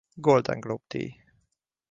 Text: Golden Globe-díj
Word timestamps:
Golden 0.27 0.57
Globe-díj 0.65 1.13